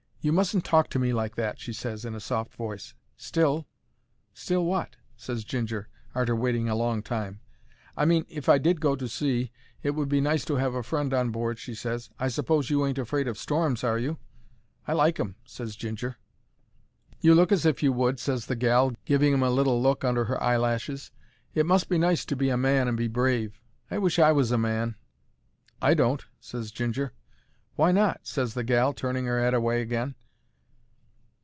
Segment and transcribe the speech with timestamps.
[0.23, 2.93] "You mustn't talk to me like that," she ses in a soft voice.
[3.17, 3.65] "Still—"
[4.35, 7.39] "Still wot?" ses Ginger, arter waiting a long time.
[7.97, 9.51] "I mean, if I did go to sea,
[9.81, 12.11] it would be nice to have a friend on board," she ses.
[12.19, 14.19] "I suppose you ain't afraid of storms, are you?"
[14.87, 16.17] "I like 'em," ses Ginger.
[17.19, 20.21] "You look as if you would," ses the gal, giving 'im a little look under
[20.25, 21.09] 'er eyelashes.
[21.55, 23.59] "It must be nice to be a man and be brave.
[23.89, 24.97] I wish I was a man."
[25.81, 27.13] "I don't," ses Ginger.
[27.77, 30.15] "Why not?" ses the gal, turning her 'ead away agin.